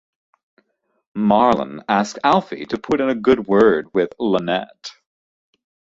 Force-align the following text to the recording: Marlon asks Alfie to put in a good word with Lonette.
Marlon 1.15 1.83
asks 1.87 2.17
Alfie 2.23 2.65
to 2.65 2.79
put 2.79 2.99
in 3.01 3.09
a 3.09 3.13
good 3.13 3.45
word 3.45 3.93
with 3.93 4.09
Lonette. 4.19 4.89